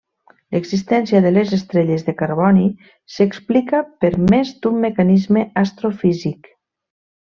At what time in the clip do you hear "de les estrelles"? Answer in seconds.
1.25-2.05